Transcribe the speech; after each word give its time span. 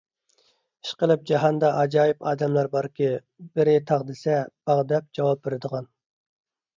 ئىشقىلىپ 0.85 1.25
جاھاندا 1.31 1.67
ئاجايىپ 1.81 2.25
ئادەملەر 2.31 2.69
باركى، 2.75 3.09
بىرى 3.59 3.75
تاغ 3.91 4.07
دېسە، 4.07 4.39
باغ 4.71 4.81
دەپ 4.93 5.13
جاۋاب 5.19 5.43
بېرىدىغان. 5.49 5.87